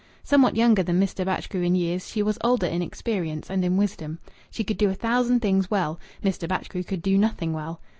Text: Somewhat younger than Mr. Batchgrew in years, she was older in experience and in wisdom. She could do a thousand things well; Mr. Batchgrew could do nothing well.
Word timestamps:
Somewhat 0.23 0.55
younger 0.55 0.81
than 0.81 0.99
Mr. 0.99 1.23
Batchgrew 1.23 1.61
in 1.61 1.75
years, 1.75 2.07
she 2.07 2.23
was 2.23 2.39
older 2.43 2.65
in 2.65 2.81
experience 2.81 3.51
and 3.51 3.63
in 3.63 3.77
wisdom. 3.77 4.17
She 4.49 4.63
could 4.63 4.79
do 4.79 4.89
a 4.89 4.95
thousand 4.95 5.41
things 5.41 5.69
well; 5.69 5.99
Mr. 6.23 6.47
Batchgrew 6.47 6.85
could 6.85 7.03
do 7.03 7.19
nothing 7.19 7.53
well. 7.53 7.79